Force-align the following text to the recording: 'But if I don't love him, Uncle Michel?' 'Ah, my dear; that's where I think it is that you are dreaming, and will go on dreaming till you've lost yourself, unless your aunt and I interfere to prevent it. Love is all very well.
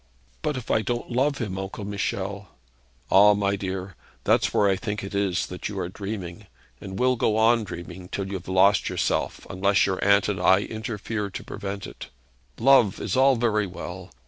'But 0.41 0.57
if 0.57 0.71
I 0.71 0.81
don't 0.81 1.11
love 1.11 1.37
him, 1.37 1.59
Uncle 1.59 1.85
Michel?' 1.85 2.47
'Ah, 3.11 3.35
my 3.35 3.55
dear; 3.55 3.95
that's 4.23 4.51
where 4.51 4.67
I 4.67 4.75
think 4.75 5.03
it 5.03 5.13
is 5.13 5.45
that 5.45 5.69
you 5.69 5.77
are 5.79 5.89
dreaming, 5.89 6.47
and 6.79 6.97
will 6.97 7.15
go 7.15 7.37
on 7.37 7.63
dreaming 7.63 8.09
till 8.09 8.27
you've 8.27 8.47
lost 8.47 8.89
yourself, 8.89 9.45
unless 9.47 9.85
your 9.85 10.03
aunt 10.03 10.27
and 10.27 10.39
I 10.41 10.61
interfere 10.61 11.29
to 11.29 11.43
prevent 11.43 11.85
it. 11.85 12.07
Love 12.57 12.99
is 12.99 13.15
all 13.15 13.35
very 13.35 13.67
well. 13.67 14.11